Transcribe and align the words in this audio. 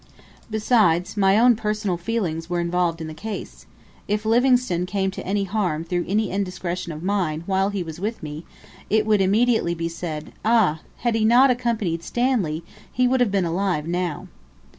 Besides, 0.49 1.15
my 1.15 1.37
own 1.37 1.55
personal 1.55 1.95
feelings 1.95 2.49
were 2.49 2.59
involved 2.59 3.01
in 3.01 3.05
the 3.07 3.13
case. 3.13 3.67
If 4.07 4.25
Livingstone 4.25 4.87
came 4.87 5.11
to 5.11 5.23
any 5.23 5.43
harm 5.43 5.83
through 5.83 6.05
any 6.07 6.31
indiscretion 6.31 6.91
of 6.91 7.03
mine 7.03 7.43
while 7.45 7.69
he 7.69 7.83
was 7.83 7.99
with 7.99 8.23
me, 8.23 8.43
it 8.89 9.05
would 9.05 9.21
immediately 9.21 9.75
be 9.75 9.89
said, 9.89 10.33
"Ah! 10.43 10.81
had 11.05 11.13
he 11.13 11.23
not 11.23 11.51
accompanied 11.51 12.01
Stanley, 12.01 12.63
he 12.91 13.07
would 13.07 13.19
have 13.19 13.29
been 13.31 13.45
alive 13.45 13.87
now." 13.87 14.27